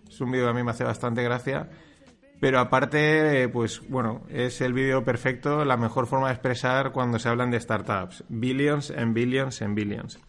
es 0.11 0.21
un 0.21 0.31
vídeo 0.31 0.45
que 0.45 0.51
a 0.51 0.53
mí 0.53 0.63
me 0.63 0.71
hace 0.71 0.83
bastante 0.83 1.23
gracia. 1.23 1.69
Pero 2.41 2.59
aparte, 2.59 3.47
pues 3.49 3.87
bueno, 3.87 4.23
es 4.29 4.61
el 4.61 4.73
vídeo 4.73 5.03
perfecto, 5.03 5.63
la 5.63 5.77
mejor 5.77 6.07
forma 6.07 6.27
de 6.27 6.33
expresar 6.33 6.91
cuando 6.91 7.19
se 7.19 7.29
hablan 7.29 7.51
de 7.51 7.59
startups. 7.59 8.23
Billions 8.29 8.91
and 8.91 9.13
billions 9.13 9.61
and 9.61 9.75
billions. 9.75 10.19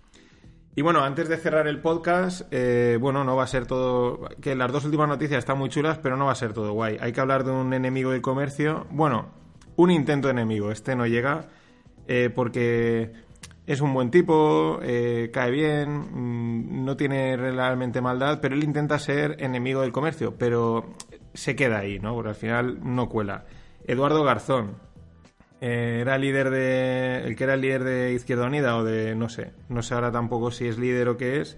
Y 0.76 0.82
bueno, 0.82 1.02
antes 1.02 1.28
de 1.28 1.36
cerrar 1.36 1.66
el 1.66 1.80
podcast, 1.80 2.42
eh, 2.50 2.96
bueno, 3.00 3.24
no 3.24 3.34
va 3.34 3.44
a 3.44 3.46
ser 3.46 3.66
todo. 3.66 4.28
Que 4.40 4.54
las 4.54 4.70
dos 4.70 4.84
últimas 4.84 5.08
noticias 5.08 5.38
están 5.38 5.58
muy 5.58 5.68
chulas, 5.68 5.98
pero 5.98 6.16
no 6.16 6.26
va 6.26 6.32
a 6.32 6.36
ser 6.36 6.52
todo 6.52 6.72
guay. 6.72 6.96
Hay 7.00 7.12
que 7.12 7.20
hablar 7.20 7.44
de 7.44 7.50
un 7.50 7.72
enemigo 7.72 8.12
del 8.12 8.22
comercio. 8.22 8.86
Bueno, 8.90 9.30
un 9.76 9.90
intento 9.90 10.30
enemigo. 10.30 10.70
Este 10.70 10.94
no 10.94 11.06
llega 11.06 11.48
eh, 12.06 12.30
porque 12.34 13.12
es 13.66 13.80
un 13.80 13.94
buen 13.94 14.10
tipo, 14.10 14.80
eh, 14.82 15.30
cae 15.32 15.50
bien, 15.50 15.90
mm, 15.90 16.84
no 16.84 16.96
tiene 16.96 17.36
realmente 17.36 18.00
maldad, 18.00 18.40
pero 18.40 18.54
él 18.54 18.64
intenta 18.64 18.98
ser 18.98 19.36
enemigo 19.38 19.82
del 19.82 19.92
comercio, 19.92 20.36
pero 20.36 20.94
se 21.32 21.54
queda 21.54 21.78
ahí, 21.78 21.98
¿no? 21.98 22.14
Porque 22.14 22.30
al 22.30 22.34
final 22.34 22.78
no 22.82 23.08
cuela. 23.08 23.44
Eduardo 23.86 24.24
Garzón, 24.24 24.76
eh, 25.60 25.98
era 26.00 26.18
líder 26.18 26.50
de. 26.50 27.22
el 27.24 27.36
que 27.36 27.44
era 27.44 27.56
líder 27.56 27.84
de 27.84 28.12
Izquierda 28.14 28.46
Unida 28.46 28.76
o 28.76 28.84
de. 28.84 29.14
no 29.14 29.28
sé, 29.28 29.52
no 29.68 29.82
sé 29.82 29.94
ahora 29.94 30.10
tampoco 30.10 30.50
si 30.50 30.66
es 30.66 30.78
líder 30.78 31.08
o 31.08 31.16
qué 31.16 31.40
es. 31.40 31.56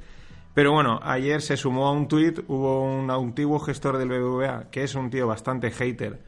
Pero 0.53 0.73
bueno, 0.73 1.01
ayer 1.03 1.43
se 1.43 1.57
sumó 1.57 1.89
a 1.89 1.93
un 1.93 2.07
tuit, 2.07 2.41
hubo 2.47 2.83
un 2.83 3.11
antiguo 3.11 3.59
gestor 3.59 3.99
del 3.99 4.09
BBVA, 4.09 4.71
que 4.71 4.85
es 4.85 4.95
un 4.95 5.11
tío 5.11 5.27
bastante 5.27 5.71
hater, 5.71 6.21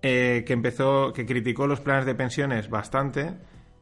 eh, 0.00 0.44
que 0.46 0.52
empezó, 0.54 1.12
que 1.12 1.26
criticó 1.26 1.66
los 1.66 1.80
planes 1.80 2.06
de 2.06 2.14
pensiones 2.14 2.70
bastante 2.70 3.34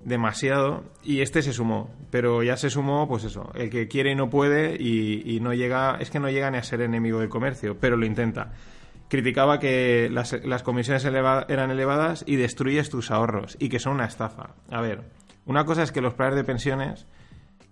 demasiado 0.07 0.85
y 1.03 1.21
este 1.21 1.43
se 1.43 1.53
sumó, 1.53 1.91
pero 2.11 2.45
ya 2.45 2.57
se 2.57 2.71
sumó, 2.71 3.09
pues 3.09 3.25
eso, 3.25 3.51
el 3.55 3.71
que 3.71 3.89
quiere 3.89 4.13
y 4.13 4.15
no 4.15 4.31
puede 4.31 4.81
y, 4.81 5.41
no 5.41 5.53
llega, 5.53 5.99
es 6.01 6.11
que 6.11 6.21
no 6.21 6.31
llega 6.31 6.51
ni 6.51 6.59
a 6.59 6.63
ser 6.63 6.81
enemigo 6.81 7.19
del 7.19 7.29
comercio, 7.29 7.77
pero 7.79 7.97
lo 7.97 8.07
intenta. 8.07 8.53
Criticaba 9.09 9.59
que 9.59 10.09
las, 10.11 10.63
comisiones 10.63 11.05
eran 11.05 11.71
elevadas 11.71 12.23
y 12.27 12.37
destruyes 12.37 12.89
tus 12.89 13.11
ahorros 13.11 13.57
y 13.59 13.69
que 13.69 13.81
son 13.81 13.95
una 13.95 14.05
estafa. 14.05 14.55
A 14.71 14.81
ver, 14.81 15.03
una 15.45 15.65
cosa 15.65 15.83
es 15.83 15.91
que 15.91 16.01
los 16.01 16.15
planes 16.15 16.37
de 16.37 16.45
pensiones 16.45 17.07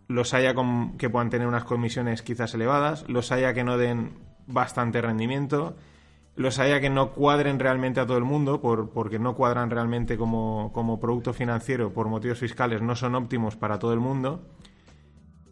los 0.09 0.35
haya 0.35 0.55
que 0.99 1.09
puedan 1.09 1.31
tener 1.31 1.47
unas 1.47 1.65
comisiones 1.65 2.23
quizás 2.23 2.53
elevadas, 2.55 3.05
los 3.09 3.31
haya 3.31 3.55
que 3.55 3.65
no 3.65 3.79
den 3.79 4.13
bastante 4.47 5.01
rendimiento 5.01 5.77
los 6.37 6.59
haya 6.59 6.81
que 6.81 6.91
no 6.91 7.13
cuadren 7.13 7.59
realmente 7.59 8.01
a 8.01 8.07
todo 8.07 8.19
el 8.19 8.25
mundo, 8.25 8.61
por, 8.61 8.91
porque 8.91 9.19
no 9.19 9.35
cuadran 9.35 9.71
realmente 9.71 10.17
como, 10.17 10.73
como, 10.73 10.99
producto 10.99 11.33
financiero 11.33 11.93
por 11.93 12.09
motivos 12.09 12.39
fiscales, 12.39 12.83
no 12.83 12.97
son 12.97 13.15
óptimos 13.15 13.57
para 13.57 13.79
todo 13.79 13.93
el 13.93 14.01
mundo, 14.01 14.49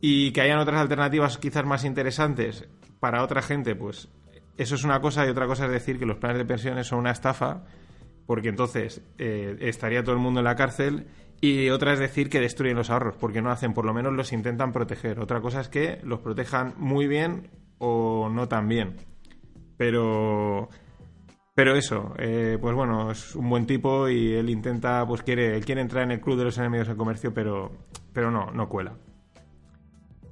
y 0.00 0.32
que 0.32 0.40
hayan 0.40 0.58
otras 0.58 0.80
alternativas 0.80 1.38
quizás 1.38 1.64
más 1.64 1.84
interesantes 1.84 2.68
para 2.98 3.22
otra 3.22 3.42
gente, 3.42 3.76
pues 3.76 4.08
eso 4.56 4.74
es 4.74 4.84
una 4.84 5.00
cosa 5.00 5.24
y 5.26 5.30
otra 5.30 5.46
cosa 5.46 5.66
es 5.66 5.72
decir 5.72 5.98
que 5.98 6.06
los 6.06 6.18
planes 6.18 6.38
de 6.38 6.44
pensiones 6.44 6.88
son 6.88 6.98
una 6.98 7.12
estafa, 7.12 7.64
porque 8.26 8.48
entonces 8.48 9.02
eh, 9.18 9.56
estaría 9.60 10.02
todo 10.02 10.14
el 10.14 10.20
mundo 10.20 10.40
en 10.40 10.44
la 10.44 10.56
cárcel, 10.56 11.06
y 11.40 11.70
otra 11.70 11.92
es 11.92 11.98
decir 11.98 12.28
que 12.28 12.40
destruyen 12.40 12.76
los 12.76 12.90
ahorros, 12.90 13.16
porque 13.16 13.42
no 13.42 13.50
hacen, 13.50 13.74
por 13.74 13.84
lo 13.84 13.92
menos 13.92 14.12
los 14.12 14.32
intentan 14.32 14.72
proteger. 14.72 15.18
Otra 15.18 15.40
cosa 15.40 15.60
es 15.60 15.68
que 15.68 15.98
los 16.04 16.20
protejan 16.20 16.74
muy 16.76 17.08
bien 17.08 17.50
o 17.78 18.28
no 18.32 18.46
tan 18.46 18.68
bien. 18.68 19.11
Pero. 19.82 20.68
Pero 21.56 21.74
eso, 21.74 22.14
eh, 22.16 22.56
pues 22.60 22.72
bueno, 22.72 23.10
es 23.10 23.34
un 23.34 23.50
buen 23.50 23.66
tipo 23.66 24.08
y 24.08 24.32
él 24.32 24.48
intenta, 24.48 25.04
pues 25.04 25.22
quiere, 25.22 25.60
quiere 25.60 25.80
entrar 25.80 26.04
en 26.04 26.12
el 26.12 26.20
club 26.20 26.38
de 26.38 26.44
los 26.44 26.56
enemigos 26.56 26.86
del 26.86 26.96
comercio, 26.96 27.34
pero, 27.34 27.72
pero 28.12 28.30
no, 28.30 28.52
no 28.52 28.68
cuela. 28.68 28.94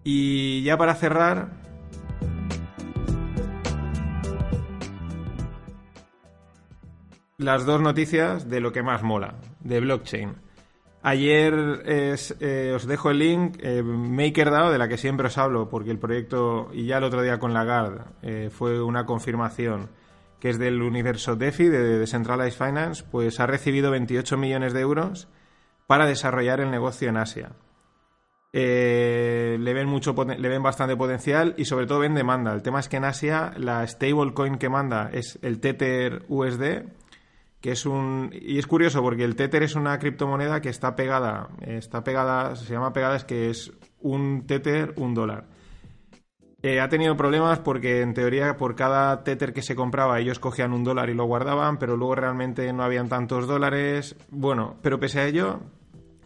Y 0.04 0.62
ya 0.62 0.78
para 0.78 0.94
cerrar, 0.94 1.50
las 7.36 7.66
dos 7.66 7.80
noticias 7.80 8.48
de 8.48 8.60
lo 8.60 8.70
que 8.70 8.84
más 8.84 9.02
mola, 9.02 9.34
de 9.58 9.80
blockchain. 9.80 10.36
Ayer 11.02 11.82
eh, 11.86 12.72
os 12.76 12.86
dejo 12.86 13.10
el 13.10 13.18
link, 13.18 13.56
eh, 13.60 13.82
MakerDAO, 13.82 14.70
de 14.70 14.76
la 14.76 14.86
que 14.86 14.98
siempre 14.98 15.28
os 15.28 15.38
hablo, 15.38 15.70
porque 15.70 15.90
el 15.90 15.98
proyecto, 15.98 16.68
y 16.74 16.84
ya 16.84 16.98
el 16.98 17.04
otro 17.04 17.22
día 17.22 17.38
con 17.38 17.54
Lagarde, 17.54 18.04
eh, 18.20 18.50
fue 18.52 18.82
una 18.82 19.06
confirmación, 19.06 19.88
que 20.40 20.50
es 20.50 20.58
del 20.58 20.82
universo 20.82 21.36
DeFi, 21.36 21.68
de 21.68 21.98
Decentralized 21.98 22.58
Finance, 22.58 23.04
pues 23.10 23.40
ha 23.40 23.46
recibido 23.46 23.90
28 23.90 24.36
millones 24.36 24.74
de 24.74 24.80
euros 24.80 25.28
para 25.86 26.06
desarrollar 26.06 26.60
el 26.60 26.70
negocio 26.70 27.08
en 27.08 27.16
Asia. 27.16 27.52
le, 28.52 29.56
ven 29.58 29.88
mucho, 29.88 30.14
le 30.14 30.48
ven 30.48 30.62
bastante 30.62 30.96
potencial 30.96 31.54
y 31.56 31.64
sobre 31.64 31.86
todo 31.86 32.00
ven 32.00 32.14
demanda. 32.14 32.52
El 32.52 32.62
tema 32.62 32.80
es 32.80 32.88
que 32.88 32.98
en 32.98 33.04
Asia 33.04 33.54
la 33.56 33.86
stablecoin 33.86 34.58
que 34.58 34.68
manda 34.68 35.08
es 35.12 35.38
el 35.42 35.60
Tether 35.60 36.24
USD, 36.28 36.99
que 37.60 37.72
es 37.72 37.86
un 37.86 38.30
y 38.32 38.58
es 38.58 38.66
curioso 38.66 39.02
porque 39.02 39.24
el 39.24 39.36
Tether 39.36 39.62
es 39.62 39.74
una 39.74 39.98
criptomoneda 39.98 40.60
que 40.60 40.70
está 40.70 40.96
pegada, 40.96 41.50
está 41.60 42.02
pegada, 42.02 42.56
se 42.56 42.72
llama 42.72 42.92
pegada 42.92 43.16
es 43.16 43.24
que 43.24 43.50
es 43.50 43.72
un 44.00 44.46
Tether, 44.46 44.94
un 44.96 45.14
dólar. 45.14 45.44
Eh, 46.62 46.78
ha 46.80 46.90
tenido 46.90 47.16
problemas 47.16 47.58
porque 47.58 48.02
en 48.02 48.12
teoría 48.12 48.56
por 48.58 48.76
cada 48.76 49.24
Tether 49.24 49.54
que 49.54 49.62
se 49.62 49.74
compraba 49.74 50.20
ellos 50.20 50.38
cogían 50.38 50.74
un 50.74 50.84
dólar 50.84 51.08
y 51.08 51.14
lo 51.14 51.24
guardaban, 51.24 51.78
pero 51.78 51.96
luego 51.96 52.14
realmente 52.14 52.70
no 52.72 52.82
habían 52.82 53.08
tantos 53.08 53.46
dólares. 53.46 54.16
Bueno, 54.30 54.76
pero 54.82 55.00
pese 55.00 55.20
a 55.20 55.26
ello, 55.26 55.60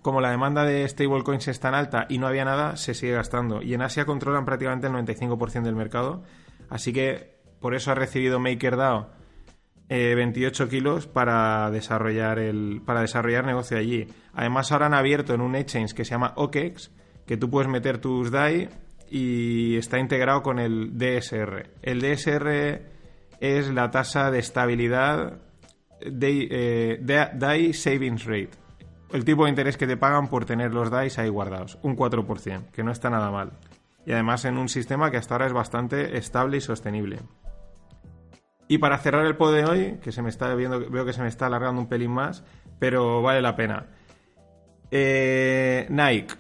como 0.03 0.21
la 0.21 0.31
demanda 0.31 0.65
de 0.65 0.89
stablecoins 0.89 1.47
es 1.49 1.61
tan 1.61 1.75
alta 1.75 2.07
y 2.09 2.19
no 2.19 2.27
había 2.27 2.45
nada, 2.45 2.77
se 2.77 2.95
sigue 2.95 3.13
gastando. 3.13 3.63
Y 3.63 3.75
en 3.75 3.83
Asia 3.83 4.07
controlan 4.07 4.45
prácticamente 4.45 4.89
el 4.89 4.93
95% 4.93 5.63
del 5.63 5.77
mercado. 5.77 6.23
Así 6.69 6.93
que 6.93 7.39
por 7.61 7.75
eso 7.75 7.93
ha 7.93 7.95
recibido 7.95 8.41
MakerDAO 8.41 9.24
28 9.89 10.65
eh, 10.65 10.69
kilos 10.69 11.07
para 11.07 11.71
desarrollar 11.71 12.39
el 12.39 12.83
para 12.85 13.03
desarrollar 13.03 13.45
negocio 13.45 13.77
allí. 13.77 14.07
Además 14.33 14.73
ahora 14.73 14.87
han 14.87 14.95
abierto 14.95 15.35
en 15.35 15.41
un 15.41 15.55
exchange 15.57 15.95
que 15.95 16.05
se 16.05 16.13
llama 16.13 16.33
OKEX 16.37 16.91
que 17.27 17.37
tú 17.37 17.51
puedes 17.51 17.71
meter 17.71 17.99
tus 17.99 18.31
DAI 18.31 18.69
y 19.11 19.77
está 19.77 19.99
integrado 19.99 20.43
con 20.43 20.59
el 20.59 20.97
DSR. 20.99 21.71
El 21.83 22.01
DSR 22.01 22.83
es 23.41 23.71
la 23.71 23.91
tasa 23.91 24.31
de 24.31 24.39
estabilidad 24.39 25.39
de, 26.01 26.49
eh, 26.51 27.31
DAI 27.33 27.73
Savings 27.73 28.25
Rate. 28.25 28.51
El 29.13 29.25
tipo 29.25 29.45
de 29.45 29.51
interés 29.51 29.77
que 29.77 29.87
te 29.87 29.97
pagan 29.97 30.29
por 30.29 30.45
tener 30.45 30.75
los 30.75 30.91
DAI 30.91 31.11
ahí 31.17 31.29
guardados, 31.29 31.79
un 31.83 31.97
4%, 31.97 32.71
que 32.73 32.83
no 32.83 32.91
está 32.91 33.11
nada 33.11 33.31
mal. 33.31 33.53
Y 34.07 34.13
además 34.13 34.45
en 34.45 34.59
un 34.59 34.69
sistema 34.69 35.11
que 35.11 35.17
hasta 35.17 35.35
ahora 35.35 35.47
es 35.47 35.53
bastante 35.53 36.19
estable 36.19 36.59
y 36.59 36.61
sostenible. 36.61 37.21
Y 38.69 38.79
para 38.79 38.99
cerrar 38.99 39.27
el 39.27 39.37
pod 39.37 39.55
de 39.55 39.65
hoy, 39.65 39.99
que 40.03 40.13
se 40.13 40.23
me 40.23 40.31
está 40.31 40.55
viendo, 40.55 40.89
veo 40.91 41.05
que 41.05 41.13
se 41.13 41.23
me 41.23 41.29
está 41.29 41.47
alargando 41.47 41.81
un 41.81 41.89
pelín 41.89 42.11
más, 42.11 42.45
pero 42.79 43.21
vale 43.23 43.43
la 43.43 43.57
pena. 43.57 43.87
Eh, 44.91 45.87
Nike. 45.91 46.35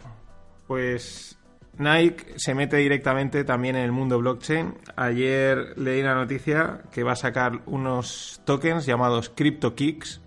Pues 0.66 1.38
Nike 1.78 2.34
se 2.36 2.54
mete 2.54 2.76
directamente 2.78 3.44
también 3.44 3.76
en 3.76 3.82
el 3.82 3.92
mundo 3.92 4.18
blockchain. 4.18 4.74
Ayer 4.96 5.76
leí 5.76 6.02
la 6.02 6.14
noticia 6.14 6.82
que 6.92 7.02
va 7.02 7.12
a 7.12 7.16
sacar 7.16 7.60
unos 7.66 8.40
tokens 8.44 8.86
llamados 8.86 9.28
CryptoKicks 9.30 10.20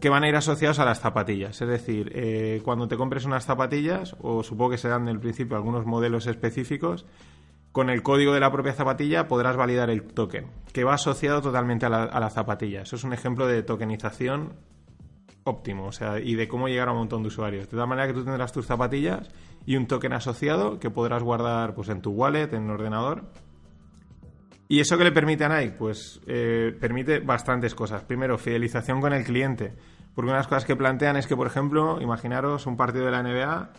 que 0.00 0.08
van 0.08 0.22
a 0.24 0.28
ir 0.28 0.36
asociados 0.36 0.78
a 0.78 0.84
las 0.84 1.00
zapatillas. 1.00 1.60
Es 1.60 1.68
decir, 1.68 2.12
eh, 2.14 2.60
cuando 2.64 2.88
te 2.88 2.96
compres 2.96 3.24
unas 3.24 3.44
zapatillas, 3.44 4.16
o 4.20 4.42
supongo 4.42 4.72
que 4.72 4.78
serán 4.78 5.08
el 5.08 5.18
principio 5.18 5.56
algunos 5.56 5.86
modelos 5.86 6.26
específicos, 6.26 7.04
con 7.72 7.90
el 7.90 8.02
código 8.02 8.32
de 8.32 8.40
la 8.40 8.50
propia 8.50 8.72
zapatilla 8.72 9.28
podrás 9.28 9.56
validar 9.56 9.90
el 9.90 10.02
token, 10.02 10.46
que 10.72 10.84
va 10.84 10.94
asociado 10.94 11.42
totalmente 11.42 11.86
a 11.86 11.88
la, 11.88 12.30
zapatilla. 12.30 12.82
Eso 12.82 12.96
es 12.96 13.04
un 13.04 13.12
ejemplo 13.12 13.46
de 13.46 13.62
tokenización 13.62 14.54
óptimo, 15.44 15.86
o 15.86 15.92
sea, 15.92 16.18
y 16.18 16.34
de 16.34 16.48
cómo 16.48 16.68
llegar 16.68 16.88
a 16.88 16.92
un 16.92 16.98
montón 16.98 17.22
de 17.22 17.28
usuarios. 17.28 17.70
De 17.70 17.76
tal 17.76 17.86
manera 17.86 18.06
que 18.06 18.14
tú 18.14 18.24
tendrás 18.24 18.52
tus 18.52 18.66
zapatillas 18.66 19.30
y 19.64 19.76
un 19.76 19.86
token 19.86 20.12
asociado 20.12 20.78
que 20.78 20.90
podrás 20.90 21.22
guardar 21.22 21.74
pues, 21.74 21.88
en 21.88 22.02
tu 22.02 22.10
wallet, 22.10 22.52
en 22.52 22.64
el 22.64 22.70
ordenador. 22.70 23.24
¿Y 24.70 24.80
eso 24.80 24.98
qué 24.98 25.04
le 25.04 25.12
permite 25.12 25.44
a 25.44 25.48
Nike? 25.48 25.76
Pues 25.78 26.20
eh, 26.26 26.76
permite 26.78 27.20
bastantes 27.20 27.74
cosas. 27.74 28.02
Primero, 28.02 28.36
fidelización 28.36 29.00
con 29.00 29.14
el 29.14 29.24
cliente. 29.24 29.72
Porque 30.14 30.26
una 30.26 30.34
de 30.34 30.40
las 30.40 30.48
cosas 30.48 30.66
que 30.66 30.76
plantean 30.76 31.16
es 31.16 31.26
que, 31.26 31.36
por 31.36 31.46
ejemplo, 31.46 32.02
imaginaros 32.02 32.66
un 32.66 32.76
partido 32.76 33.06
de 33.06 33.12
la 33.12 33.22
NBA 33.22 33.70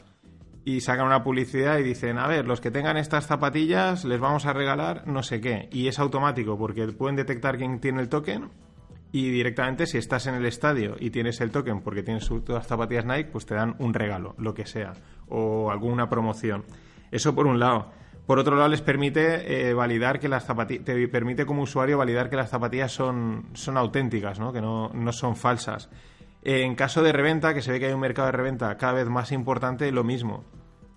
y 0.66 0.82
sacan 0.82 1.08
una 1.08 1.24
publicidad 1.24 1.78
y 1.80 1.84
dicen, 1.84 2.18
a 2.18 2.28
ver, 2.28 2.46
los 2.46 2.62
que 2.62 2.72
tengan 2.72 2.98
estas 2.98 3.28
zapatillas 3.28 4.06
les 4.06 4.20
vamos 4.20 4.46
a 4.46 4.54
regalar 4.54 5.08
no 5.08 5.24
sé 5.24 5.42
qué. 5.42 5.70
Y 5.72 5.88
es 5.88 6.00
automático 6.00 6.58
porque 6.58 6.88
pueden 6.88 7.16
detectar 7.16 7.58
quién 7.58 7.80
tiene 7.80 8.02
el 8.02 8.10
token 8.10 8.50
y 9.12 9.30
directamente 9.32 9.88
si 9.88 9.98
estás 9.98 10.28
en 10.28 10.36
el 10.36 10.46
estadio 10.46 10.96
y 11.00 11.10
tienes 11.10 11.42
el 11.42 11.52
token 11.52 11.82
porque 11.82 12.04
tienes 12.04 12.28
todas 12.28 12.62
las 12.62 12.68
zapatillas 12.68 13.06
Nike, 13.06 13.30
pues 13.32 13.46
te 13.46 13.56
dan 13.56 13.76
un 13.80 13.94
regalo, 13.94 14.36
lo 14.38 14.54
que 14.54 14.66
sea, 14.66 14.94
o 15.28 15.72
alguna 15.72 16.10
promoción. 16.10 16.64
Eso 17.12 17.34
por 17.34 17.48
un 17.48 17.60
lado. 17.60 17.92
Por 18.28 18.38
otro 18.38 18.56
lado, 18.56 18.70
les 18.70 18.84
permite 18.84 19.70
eh, 19.70 19.74
validar 19.74 20.20
que 20.20 20.30
las 20.30 20.46
zapatillas, 20.46 20.86
te 20.86 21.08
permite 21.08 21.48
como 21.48 21.64
usuario 21.64 21.98
validar 21.98 22.30
que 22.30 22.36
las 22.36 22.52
zapatillas 22.52 22.92
son, 22.92 23.48
son 23.54 23.76
auténticas, 23.76 24.40
¿no? 24.40 24.54
que 24.54 24.62
no, 24.62 24.90
no 24.90 25.12
son 25.12 25.36
falsas. 25.36 25.90
En 26.42 26.76
caso 26.76 27.04
de 27.04 27.12
reventa, 27.12 27.54
que 27.54 27.62
se 27.62 27.72
ve 27.72 27.80
que 27.80 27.88
hay 27.88 27.94
un 27.94 28.00
mercado 28.00 28.28
de 28.28 28.32
reventa 28.34 28.78
cada 28.78 28.94
vez 28.94 29.10
más 29.10 29.32
importante, 29.32 29.92
lo 29.92 30.04
mismo. 30.04 30.46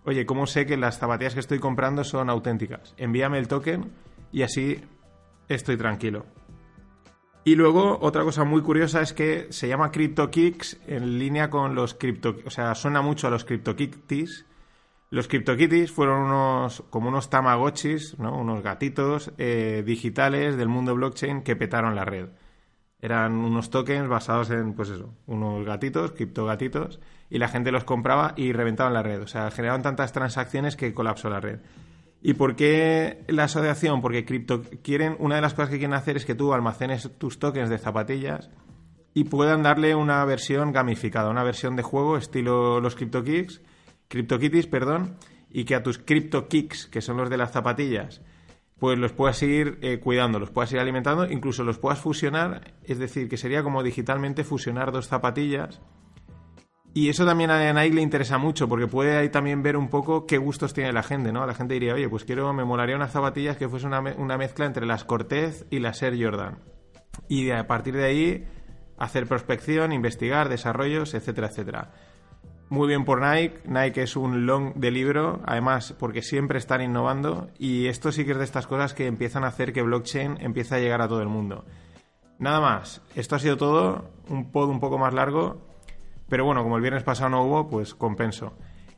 Oye, 0.05 0.27
¿cómo 0.27 0.47
sé 0.47 0.67
que 0.67 0.77
las 0.77 0.99
zapatillas 0.99 1.35
que 1.35 1.41
estoy 1.41 1.59
comprando 1.59 2.05
son 2.05 2.31
auténticas? 2.31 2.95
Envíame 2.97 3.39
el 3.39 3.49
token 3.49 3.93
y 4.33 4.43
así 4.43 4.83
estoy 5.49 5.77
tranquilo. 5.77 6.27
Y 7.45 7.57
luego, 7.57 7.99
otra 8.01 8.23
cosa 8.23 8.45
muy 8.45 8.63
curiosa 8.63 9.01
es 9.01 9.13
que 9.13 9.49
se 9.51 9.67
llama 9.67 9.91
CryptoKicks 9.91 10.81
en 10.87 11.19
línea 11.19 11.51
con 11.51 11.75
los 11.75 11.95
Crypto... 11.95 12.37
O 12.47 12.51
sea, 12.51 12.75
suena 12.77 13.03
mucho 13.03 13.27
a 13.27 13.31
los 13.31 13.45
CryptoKitties, 13.45 14.47
los 15.13 15.29
CryptoKitties 15.29 15.93
fueron 15.93 16.23
unos, 16.23 16.83
como 16.89 17.09
unos 17.09 17.29
tamagotchis, 17.29 18.19
¿no? 18.19 18.35
unos 18.39 18.63
gatitos 18.63 19.31
eh, 19.37 19.83
digitales 19.85 20.57
del 20.57 20.69
mundo 20.69 20.95
blockchain 20.95 21.43
que 21.43 21.55
petaron 21.55 21.95
la 21.95 22.07
red. 22.07 22.31
Eran 23.03 23.35
unos 23.35 23.69
tokens 23.69 24.09
basados 24.09 24.51
en, 24.51 24.73
pues 24.73 24.89
eso, 24.89 25.13
unos 25.27 25.67
gatitos, 25.67 26.13
criptogatitos, 26.13 26.99
y 27.29 27.39
la 27.39 27.49
gente 27.49 27.71
los 27.71 27.85
compraba 27.85 28.33
y 28.37 28.53
reventaban 28.53 28.95
la 28.95 29.03
red. 29.03 29.21
O 29.21 29.27
sea, 29.27 29.51
generaban 29.51 29.83
tantas 29.83 30.13
transacciones 30.13 30.77
que 30.77 30.95
colapsó 30.95 31.29
la 31.29 31.41
red. 31.41 31.61
¿Y 32.23 32.35
por 32.35 32.57
qué 32.57 33.25
la 33.29 33.45
asociación? 33.45 34.01
Porque 34.01 34.25
cripto 34.25 34.63
quieren, 34.83 35.17
una 35.19 35.35
de 35.35 35.43
las 35.43 35.53
cosas 35.53 35.71
que 35.71 35.79
quieren 35.79 35.95
hacer 35.95 36.17
es 36.17 36.25
que 36.25 36.35
tú 36.35 36.55
almacenes 36.55 37.11
tus 37.19 37.39
tokens 37.39 37.69
de 37.69 37.79
zapatillas 37.79 38.49
y 39.13 39.25
puedan 39.25 39.63
darle 39.63 39.95
una 39.95 40.25
versión 40.25 40.73
gamificada, 40.73 41.29
una 41.29 41.43
versión 41.43 41.77
de 41.77 41.83
juego 41.83 42.17
estilo 42.17 42.81
los 42.81 42.95
CryptoKicks 42.95 43.61
CryptoKitties, 44.13 44.67
perdón, 44.67 45.17
y 45.51 45.65
que 45.65 45.75
a 45.75 45.83
tus 45.83 45.99
CryptoKicks, 45.99 46.87
que 46.87 47.01
son 47.01 47.17
los 47.17 47.31
de 47.31 47.39
las 47.39 47.51
zapatillas, 47.51 48.21
pues 48.83 48.99
los 48.99 49.13
puedas 49.13 49.41
ir 49.45 49.79
eh, 49.81 50.01
cuidando, 50.01 50.41
los 50.41 50.51
puedas 50.51 50.73
ir 50.73 50.81
alimentando, 50.81 51.31
incluso 51.31 51.63
los 51.63 51.79
puedas 51.79 52.01
fusionar, 52.01 52.75
es 52.83 52.99
decir, 52.99 53.29
que 53.29 53.37
sería 53.37 53.63
como 53.63 53.81
digitalmente 53.85 54.43
fusionar 54.43 54.91
dos 54.91 55.07
zapatillas. 55.07 55.81
Y 56.93 57.09
eso 57.09 57.25
también 57.25 57.53
a 57.53 57.73
Nike 57.73 57.95
le 57.95 58.03
interesa 58.03 58.39
mucho, 58.39 58.69
porque 58.69 58.89
puede 58.89 59.17
ahí 59.17 59.29
también 59.29 59.63
ver 59.63 59.77
un 59.77 59.89
poco 59.89 60.27
qué 60.27 60.37
gustos 60.37 60.75
tiene 60.75 60.93
la 60.93 61.05
gente, 61.05 61.31
¿no? 61.31 61.47
La 61.47 61.55
gente 61.55 61.75
diría, 61.75 61.95
oye, 61.95 62.09
pues 62.09 62.25
quiero, 62.25 62.53
me 62.53 62.65
molaría 62.65 62.97
unas 62.97 63.13
zapatillas 63.13 63.57
que 63.57 63.69
fuese 63.69 63.87
una, 63.87 64.01
una 64.01 64.37
mezcla 64.37 64.67
entre 64.67 64.85
las 64.85 65.05
Cortez 65.05 65.65
y 65.71 65.79
las 65.79 66.03
Air 66.03 66.21
Jordan. 66.21 66.59
Y 67.29 67.53
a 67.53 67.69
partir 67.69 67.95
de 67.95 68.05
ahí 68.05 68.49
hacer 68.99 69.29
prospección, 69.29 69.93
investigar, 69.93 70.49
desarrollos, 70.49 71.15
etcétera, 71.15 71.47
etcétera. 71.47 71.93
Muy 72.73 72.89
bien 72.89 73.05
por 73.05 73.21
Nike. 73.21 73.61
Nike 73.67 74.01
es 74.01 74.17
un 74.17 74.47
long 74.47 74.73
de 74.77 74.91
libro, 74.91 75.43
además 75.45 75.95
porque 75.99 76.23
siempre 76.23 76.57
están 76.57 76.81
innovando 76.81 77.51
y 77.59 77.89
esto 77.89 78.13
sí 78.13 78.25
que 78.25 78.33
es 78.33 78.39
de 78.39 78.45
estas 78.45 78.67
cosas 78.67 78.95
que 78.95 79.07
empiezan 79.07 79.45
a 79.45 79.49
hacer 79.49 79.75
que 79.75 79.83
blockchain 79.83 80.39
empiece 80.41 80.75
a 80.75 80.79
llegar 80.79 81.03
a 81.03 81.07
todo 81.07 81.21
el 81.21 81.29
mundo. 81.29 81.67
Nada 82.39 82.61
más, 82.61 83.03
esto 83.15 83.37
ha 83.37 83.41
sido 83.41 83.59
todo, 83.59 84.11
un 84.31 84.53
pod 84.53 84.71
un 84.71 84.81
poco 84.81 84.97
más 84.97 85.13
largo, 85.13 85.61
pero 86.31 86.47
bueno, 86.47 86.63
como 86.63 86.77
el 86.77 86.81
viernes 86.81 87.03
pasado 87.03 87.29
no 87.29 87.45
hubo, 87.45 87.69
pues 87.69 87.95
compenso. 87.95 88.55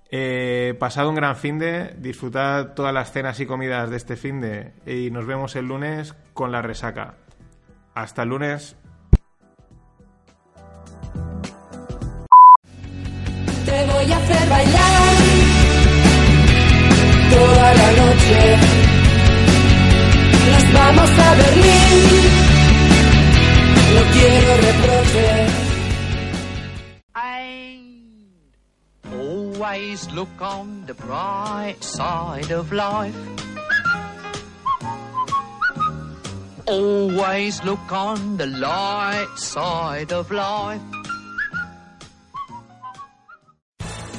Eh, 0.09 0.77
pasado 0.79 1.09
un 1.09 1.17
gran 1.17 1.35
fin 1.35 1.59
de, 1.59 1.97
disfrutad 1.99 2.75
todas 2.75 2.95
las 2.95 3.11
cenas 3.11 3.41
y 3.41 3.47
comidas 3.47 3.91
de 3.91 3.97
este 3.97 4.15
fin 4.15 4.41
de 4.41 4.73
y 4.87 5.11
nos 5.11 5.27
vemos 5.27 5.57
el 5.57 5.67
lunes 5.67 6.15
con 6.33 6.53
la 6.53 6.63
resaca. 6.63 7.17
Hasta 7.93 8.23
el 8.23 8.29
lunes. 8.29 8.77
Hacer 14.25 14.49
bailar 14.49 15.17
toda 17.31 17.75
la 17.75 17.93
noche. 18.03 18.57
Nos 20.51 20.73
vamos 20.73 21.11
a 21.11 21.35
Berlín. 21.35 21.97
No 23.95 24.03
quiero 24.13 24.57
reproche. 24.57 25.65
Always 29.13 30.11
look 30.11 30.43
on 30.43 30.85
the 30.87 30.95
bright 30.95 31.77
side 31.81 32.51
of 32.51 32.73
life. 32.73 33.17
Always 36.67 37.63
look 37.65 37.93
on 37.93 38.37
the 38.37 38.47
light 38.47 39.29
side 39.37 40.13
of 40.13 40.31
life. 40.31 41.04